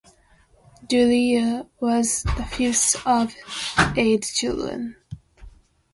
[0.89, 3.35] Julia was the fifth of
[3.95, 4.95] eight children.